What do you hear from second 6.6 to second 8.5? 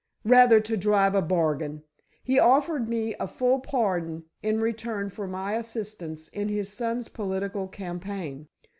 son's political campaign.